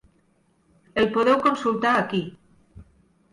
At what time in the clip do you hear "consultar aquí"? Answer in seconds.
1.43-2.23